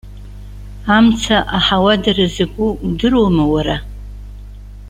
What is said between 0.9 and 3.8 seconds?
Амца аҳауадара закәу удыруама уара?